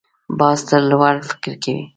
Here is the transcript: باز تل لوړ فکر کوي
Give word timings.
باز 0.39 0.59
تل 0.67 0.81
لوړ 0.91 1.15
فکر 1.29 1.53
کوي 1.63 1.83